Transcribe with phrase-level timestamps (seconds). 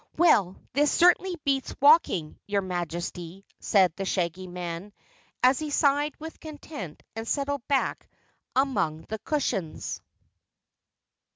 [0.17, 4.93] "Well, this certainly beats walking, your Majesty," said the Shaggy Man
[5.43, 8.09] as he sighed with content and settled back
[8.55, 10.01] among the cushions.